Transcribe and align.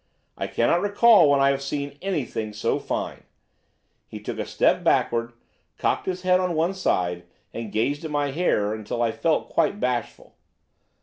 I 0.35 0.47
cannot 0.47 0.81
recall 0.81 1.29
when 1.29 1.41
I 1.41 1.51
have 1.51 1.61
seen 1.61 1.99
anything 2.01 2.53
so 2.53 2.79
fine.' 2.79 3.21
He 4.07 4.19
took 4.19 4.39
a 4.39 4.47
step 4.47 4.83
backward, 4.83 5.33
cocked 5.77 6.07
his 6.07 6.23
head 6.23 6.39
on 6.39 6.55
one 6.55 6.73
side, 6.73 7.23
and 7.53 7.71
gazed 7.71 8.03
at 8.03 8.09
my 8.09 8.31
hair 8.31 8.73
until 8.73 9.03
I 9.03 9.11
felt 9.11 9.49
quite 9.51 9.79
bashful. 9.79 10.33